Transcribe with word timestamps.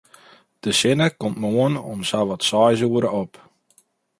De 0.61 0.71
sinne 0.77 1.07
komt 1.17 1.37
moarn 1.43 1.75
om 1.91 1.99
sawat 2.09 2.41
seis 2.49 2.81
oere 2.89 3.09
op. 3.23 3.33